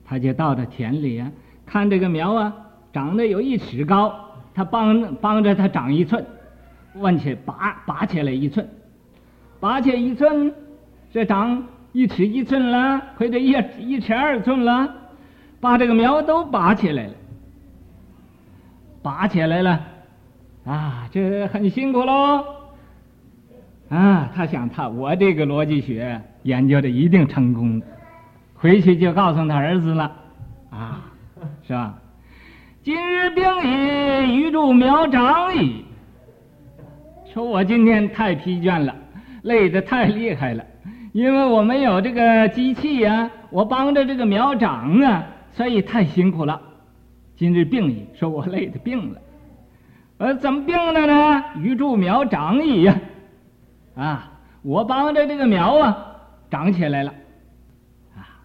[0.04, 1.32] 他就到这田里啊，
[1.64, 2.56] 看这个苗啊
[2.92, 6.26] 长得有一尺高，他帮帮着他长一寸，
[6.96, 8.68] 问起拔拔起来一寸，
[9.60, 10.52] 拔起来一寸，
[11.14, 11.64] 这长。
[11.92, 14.94] 一尺一寸了，或者一一尺二寸了，
[15.62, 17.14] 把这个苗都拔起来了，
[19.06, 19.80] 拔起来了，
[20.66, 22.44] 啊，这很辛苦喽，
[23.90, 27.86] 啊，他想他我这个逻辑学研究的一定成功的，
[28.56, 30.12] 回去就告诉他儿子了，
[30.72, 31.06] 啊，
[31.62, 31.94] 是吧？
[32.82, 35.86] 今日病矣，余助苗长矣。
[37.32, 38.96] 说我今天太疲倦了，
[39.44, 40.66] 累得太厉害了。
[41.14, 46.60] 因为我没有这个机器呀、啊，我帮着这个苗长啊，所以太辛苦了。
[47.38, 49.22] 今日病矣，说我累的病了。
[50.18, 51.44] 呃，怎么病了呢？
[51.62, 52.98] 予助苗长矣呀，
[53.96, 56.16] 啊，我帮着这个苗啊，
[56.50, 57.14] 长起来了。
[58.16, 58.40] 啊，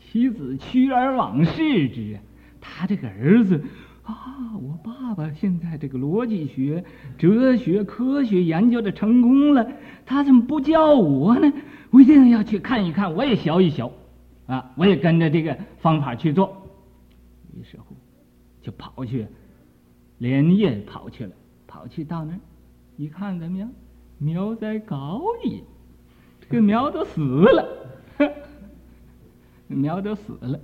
[0.00, 2.18] 其子趋而往视之，
[2.60, 3.62] 他这个儿子。
[4.02, 6.82] 啊，我爸爸现在这个逻辑学、
[7.16, 9.64] 哲学、科学研究的成功了，
[10.04, 11.52] 他怎么不叫我呢？
[11.90, 13.88] 我一定要去看一看，我也学一学，
[14.46, 16.56] 啊，我也跟着这个方法去做。
[17.60, 17.84] 的时候，
[18.62, 19.26] 就跑去，
[20.18, 21.32] 连夜跑去了，
[21.66, 22.40] 跑去到那儿，
[22.96, 23.70] 一看怎么样？
[24.18, 25.62] 苗在高矣，
[26.40, 27.68] 这个苗都死了，
[29.68, 30.60] 苗都死了，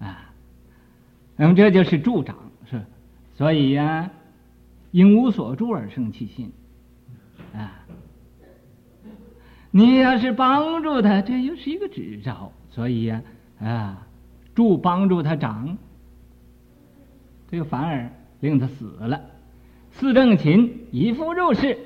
[0.00, 0.32] 啊。
[1.36, 2.36] 那么这就是助长，
[2.68, 2.84] 是，
[3.34, 4.10] 所以呀、啊，
[4.90, 6.52] 应无所助而生其心，
[7.54, 7.86] 啊，
[9.70, 13.22] 你要是帮助他，这又是一个指招，所以呀、
[13.60, 14.06] 啊，
[14.60, 15.78] 助帮助他长，
[17.50, 19.18] 这个反而令他死了。
[19.90, 21.78] 四正勤，以复入室，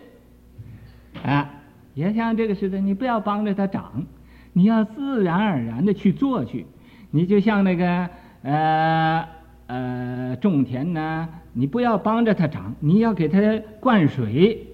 [1.23, 1.49] 啊，
[1.95, 4.05] 也像这个似的，你不要帮着他长，
[4.53, 6.67] 你要自然而然的去做去，
[7.13, 8.11] 你就像那个
[8.43, 9.29] 呃。
[9.67, 13.41] 呃，种田呢，你不要帮着它长，你要给它
[13.81, 14.67] 灌水，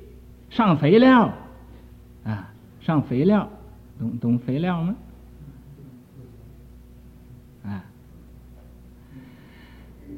[0.50, 1.32] 上肥料，
[2.24, 3.48] 啊，上肥料，
[4.00, 4.96] 懂懂肥料吗？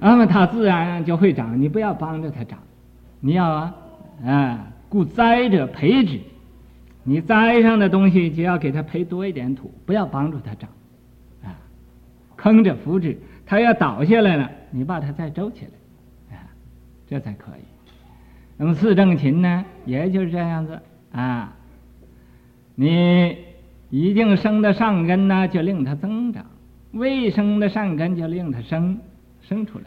[0.03, 1.61] 那么它自然就会长。
[1.61, 2.59] 你不要帮着它长，
[3.21, 3.75] 你要啊，
[4.25, 6.21] 啊，故栽者培之。
[7.05, 10.69] 你栽上的东西就要给它培多一点土，不要帮助它长，
[11.43, 11.55] 啊，
[12.37, 15.67] 坑着扶之，它要倒下来了，你把它再周起
[16.31, 16.47] 来，啊，
[17.09, 17.65] 这才可以。
[18.57, 20.79] 那么四正勤呢，也就是这样子
[21.11, 21.53] 啊，
[22.77, 23.37] 你
[23.91, 26.45] 已经生的善根呢，就令它增长；
[26.93, 28.97] 未生的善根就令它生
[29.41, 29.85] 生出来，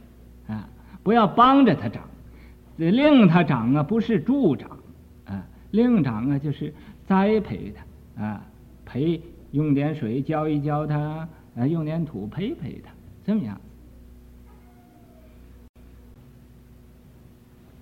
[1.06, 2.04] 不要帮着它长，
[2.78, 4.70] 这令它长啊，不是助长，
[5.26, 6.74] 啊，令长啊就是。
[7.08, 7.72] 栽培
[8.16, 8.42] 它啊，
[8.84, 12.92] 培用点水浇一浇它，啊，用点土培培它，
[13.24, 13.62] 这么样。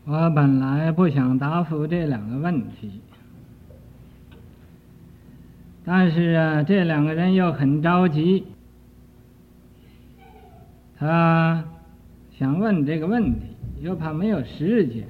[0.04, 3.00] 我本来不想答复这两个问题，
[5.86, 8.46] 但是啊，这两个人又很着急，
[10.98, 11.64] 他
[12.38, 13.42] 想问这个问题，
[13.82, 15.06] 又怕没有时间。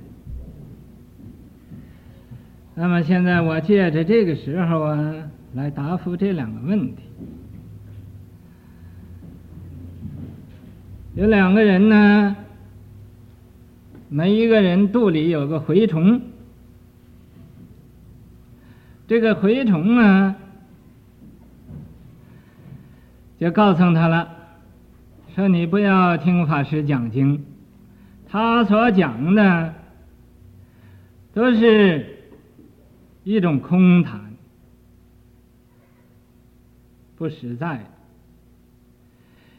[2.76, 7.04] 那么现在我借着这个时候啊，来答复这两个问题。
[11.16, 12.36] 有两个人呢，
[14.10, 16.20] 每一个人肚里有个蛔虫，
[19.08, 20.36] 这个蛔虫啊，
[23.40, 24.33] 就告诉他了，
[25.36, 27.46] 说你不要听法师讲经，
[28.28, 29.74] 他所讲的
[31.34, 32.10] 都是。
[33.26, 34.34] 一种空谈，
[37.16, 37.86] 不实在。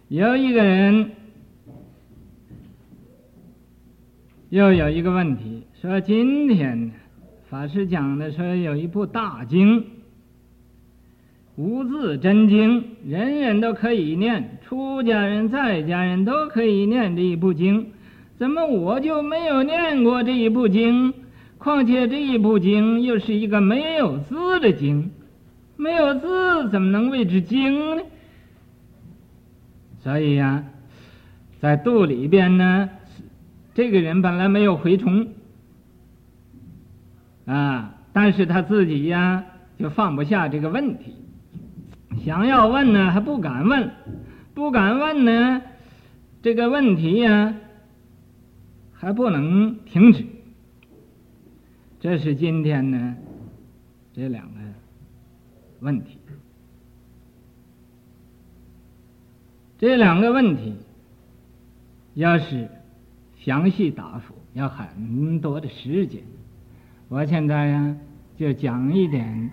[0.08, 1.12] 有一个人
[4.50, 6.92] 又有一个问题，说今天
[7.48, 9.82] 法师讲的说有一部大经，
[11.56, 17.92] 无字真经，人人都可以念，出家人在家人都可以念这一部经，
[18.36, 21.14] 怎么我就没有念过这一部经？
[21.56, 25.12] 况且这一部经又是一个没有字的经，
[25.76, 28.02] 没有字怎么能谓之经呢？
[30.02, 30.64] 所以呀、
[31.60, 32.90] 在肚里边呢，
[33.74, 35.28] 这个人本来没有蛔虫
[37.46, 39.44] 啊，但是他自己呀
[39.78, 41.14] 就放不下这个问题，
[42.24, 43.90] 想要问呢还不敢问，
[44.54, 45.60] 不敢问呢，
[46.42, 47.54] 这个问题呀
[48.94, 50.24] 还不能停止。
[52.00, 53.14] 这是今天呢，
[54.14, 54.60] 这两个
[55.80, 56.18] 问题，
[59.78, 60.76] 这两个问题，
[62.14, 62.68] 要是
[63.36, 66.22] 详细答复，要很多的时间。
[67.08, 67.96] 我现在呀，
[68.38, 69.50] 就讲一点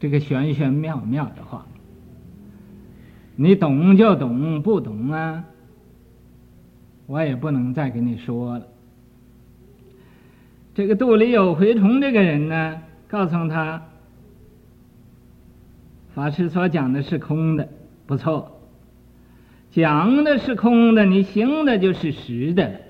[0.00, 1.66] 这个玄玄妙妙的话，
[3.36, 5.44] 你懂就懂，不懂啊，
[7.06, 8.66] 我也不能再跟你说了。
[10.74, 13.82] 这个肚里有蛔虫，这个人呢，告诉他，
[16.14, 17.68] 法师所讲的是空的，
[18.06, 18.58] 不错，
[19.70, 22.80] 讲的是空的，你行的就是实的，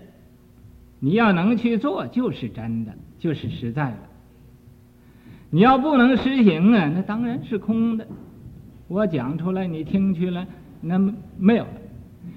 [1.00, 4.09] 你要能去做，就是真的，就是实在的。
[5.50, 8.06] 你要不能实行啊，那当然是空的。
[8.86, 10.46] 我讲出来，你听去了，
[10.80, 11.66] 那么没有。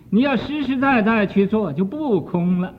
[0.09, 2.73] 你要实实在在去做，就不空了。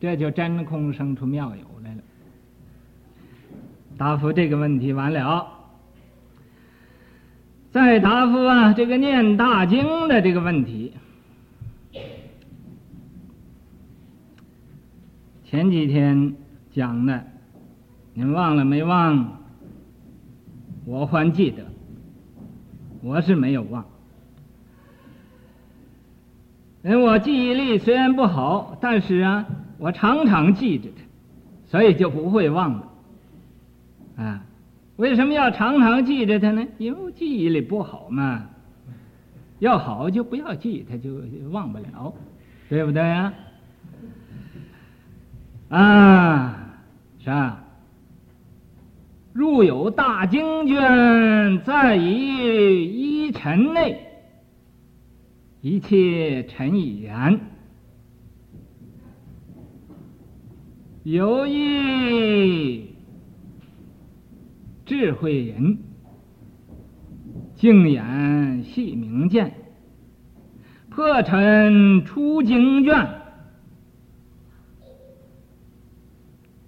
[0.00, 2.00] 这就真空生出妙有来了。
[3.96, 5.46] 答复这个问题完了，
[7.70, 10.92] 再答复啊这个念大经的这个问题。
[15.44, 16.34] 前几天
[16.72, 17.24] 讲的，
[18.14, 19.40] 你忘了没忘？
[20.84, 21.64] 我还记得，
[23.02, 23.84] 我是没有忘。
[26.82, 29.46] 因为我记忆力虽然不好，但是啊。
[29.78, 31.02] 我常常记着它，
[31.66, 32.88] 所以就不会忘了。
[34.16, 34.44] 啊，
[34.94, 36.64] 为什么要常常记着它呢？
[36.78, 38.46] 因为记忆力不好嘛。
[39.58, 41.10] 要好就不要记，它就
[41.50, 42.14] 忘不了，
[42.68, 43.34] 对不对呀？
[45.70, 46.56] 啊，
[47.18, 47.64] 是吧？
[49.32, 54.06] 入有大经卷，在于一尘内，
[55.62, 57.40] 一切尘已然。
[61.02, 62.90] 有一
[64.84, 65.78] 智慧人，
[67.54, 69.54] 净眼细明见，
[70.90, 73.08] 破尘出经卷，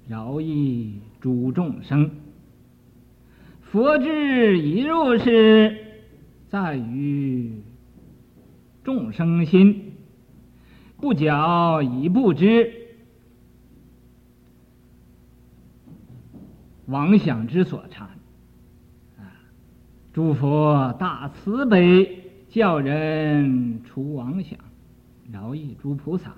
[0.09, 2.11] 饶益诸众生。
[3.75, 5.77] 佛智已入世，
[6.49, 7.61] 在于
[8.85, 9.95] 众生心，
[11.01, 12.73] 不矫以不知，
[16.87, 18.07] 妄想之所缠。
[19.19, 19.35] 啊，
[20.13, 24.57] 诸佛大慈悲，教人除妄想，
[25.33, 26.33] 饶益诸菩萨。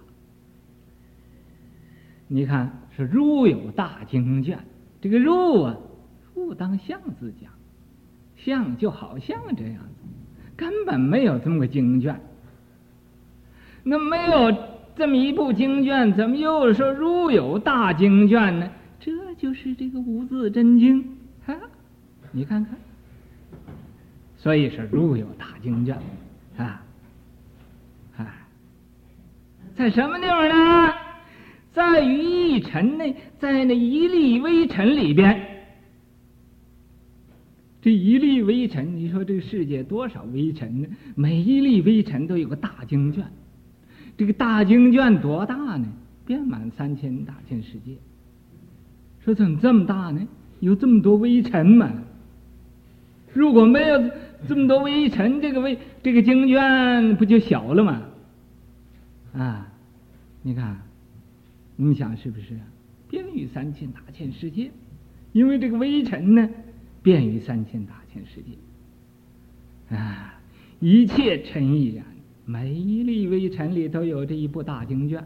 [2.28, 4.58] 你看，是如有大经卷，
[5.02, 5.76] 这个如啊，
[6.36, 7.50] 不当相字讲，
[8.36, 10.04] 相就好像这样子，
[10.54, 12.20] 根本没有这么个经卷。
[13.82, 14.54] 那没有
[14.94, 18.68] 这么一部经卷，怎么又说如有大经卷呢？
[19.00, 21.16] 这就是这个无字真经
[21.46, 21.56] 啊！
[22.32, 22.76] 你看看，
[24.36, 25.96] 所以是如有大经卷
[26.58, 26.82] 啊
[28.18, 28.46] 啊，
[29.74, 30.92] 在什么地方呢？
[31.72, 35.45] 在于一尘内，在那一粒微尘里边，
[37.86, 40.88] 这一粒微尘，你说这个世界多少微尘呢？
[41.14, 43.24] 每一粒微尘都有个大经卷，
[44.16, 45.86] 这个大经卷多大呢？
[46.26, 47.94] 遍满三千大千世界。
[49.24, 50.26] 说怎么这么大呢？
[50.58, 51.92] 有这么多微尘吗？
[53.32, 54.10] 如果没有
[54.48, 58.02] 这么多微尘，这个微这个经卷不就小了吗？
[59.32, 59.72] 啊，
[60.42, 60.76] 你看。
[61.76, 62.66] 你想是不是啊？
[63.08, 64.72] 遍于三千大千世界，
[65.30, 66.50] 因为这个微尘呢，
[67.06, 70.34] 便于三千大千世界，啊，
[70.80, 72.04] 一切尘亦然。
[72.44, 75.24] 每一粒微尘里都有这一部大经卷，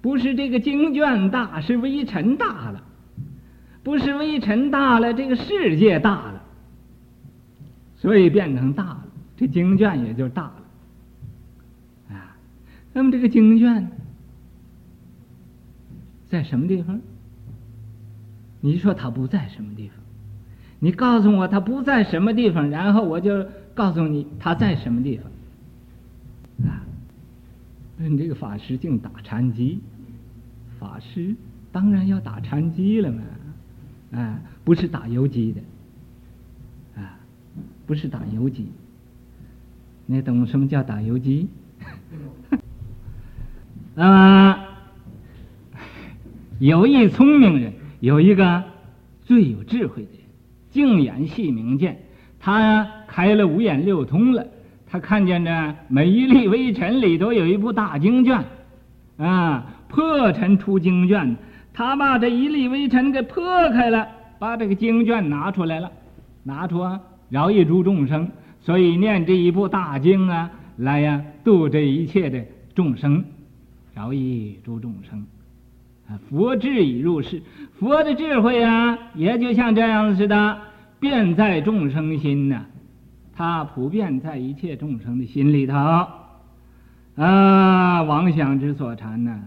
[0.00, 2.80] 不是这个经卷大，是微尘大了；
[3.82, 6.44] 不是微尘大了，这个世界大了，
[7.96, 9.04] 所以变成大了，
[9.36, 12.14] 这经卷也就大了。
[12.14, 12.36] 啊，
[12.92, 13.90] 那么这个经卷。
[16.28, 17.00] 在什么地方？
[18.60, 19.96] 你说他不在什么地方？
[20.80, 26.68] 你告诉我他不在什么地方，然后我就告诉你他在什么地方。
[26.68, 26.82] 啊，
[27.96, 29.80] 那你这个法师净打禅机，
[30.78, 31.36] 法师
[31.70, 33.22] 当然要打禅机了嘛，
[34.18, 35.60] 啊，不是打游击的，
[37.00, 37.20] 啊，
[37.86, 38.66] 不是打游击。
[40.06, 41.48] 你懂什么叫打游击？
[43.96, 44.66] 啊。
[46.58, 48.62] 有一聪明人，有一个
[49.24, 50.10] 最有智慧的，
[50.70, 52.00] 净眼细明见，
[52.38, 54.46] 他开了五眼六通了，
[54.86, 58.42] 他看见这每一粒微尘里都有一部大经卷，
[59.18, 61.36] 啊，破尘出经卷，
[61.72, 64.06] 他把这一粒微尘给破开了，
[64.38, 65.90] 把这个经卷拿出来了，
[66.44, 72.44] 拿出啊，饶益诸众生，所以念这一部大经啊，来呀，度这一切的
[72.74, 73.24] 众生，
[73.92, 75.26] 饶益诸众生。
[76.28, 77.42] 佛智已入世，
[77.78, 80.58] 佛的智慧啊，也就像这样子似的，
[80.98, 82.66] 遍在众生心呐、啊，
[83.34, 85.74] 它普遍在一切众生的心里头。
[87.16, 89.42] 啊，妄想之所缠呢、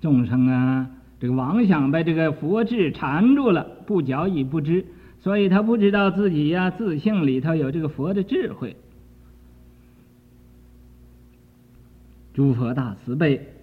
[0.00, 0.88] 众生啊，
[1.20, 4.84] 这个妄想被这个佛智缠住了，不觉已不知，
[5.20, 8.76] 所以他不知道自己呀、自性里头有这个佛的智慧。
[12.34, 13.55] 诸佛大慈悲。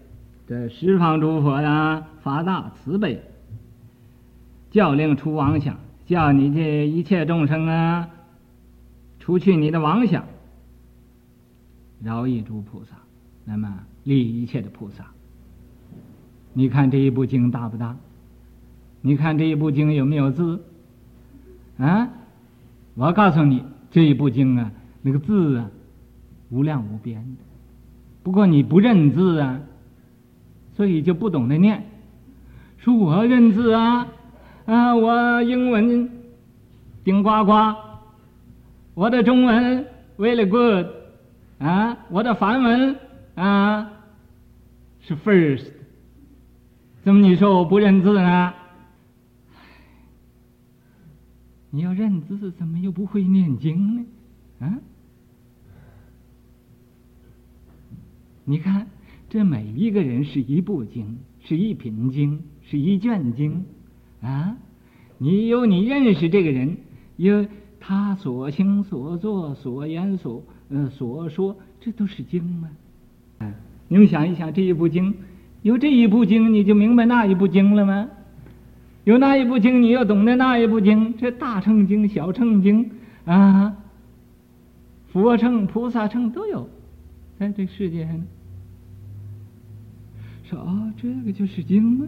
[0.45, 3.21] 这十方诸佛呀，发大慈悲，
[4.71, 8.09] 教令除妄想，叫你这一切众生啊，
[9.19, 10.25] 除去你的妄想，
[12.01, 12.97] 饶益诸菩萨，
[13.45, 15.05] 那么利一切的菩萨。
[16.51, 17.95] 你看这一部经大不大？
[18.99, 20.61] 你看这一部经有没有字？
[21.77, 22.09] 啊，
[22.95, 24.69] 我告诉你，这一部经啊，
[25.01, 25.71] 那个字啊，
[26.49, 27.43] 无量无边的。
[28.23, 29.61] 不过你不认字啊。
[30.75, 31.83] 所以就不懂得念，
[32.77, 34.07] 说我认字啊，
[34.65, 36.09] 啊，我英文
[37.03, 37.75] 顶呱呱，
[38.95, 39.85] 我的中文
[40.17, 40.87] very good，
[41.59, 42.97] 啊，我的梵文
[43.35, 43.91] 啊
[45.01, 45.67] 是 first，
[47.03, 48.53] 怎么你说我不认字呢？
[51.69, 54.05] 你要认字，怎么又不会念经呢？
[54.59, 54.79] 啊，
[58.45, 58.87] 你看。
[59.33, 63.65] 这每一个人是一部经，是一品经，是一卷经，
[64.21, 64.55] 啊！
[65.17, 66.77] 你有你认识这个人，
[67.17, 67.43] 有
[67.79, 72.69] 他所行所作所言所、呃、所说，这都是经吗？
[73.39, 73.51] 啊！
[73.87, 75.15] 你们想一想，这一部经，
[75.63, 78.07] 有这一部经，你就明白那一部经了吗？
[79.03, 81.17] 有那一部经，你又懂得那一部经。
[81.17, 82.91] 这大乘经、小乘经
[83.25, 83.75] 啊，
[85.07, 86.69] 佛乘、菩萨乘都有，
[87.39, 88.21] 在这世界上。
[90.57, 92.07] 啊，这个就是经吗？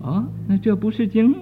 [0.00, 1.38] 哦，那这不是经吗？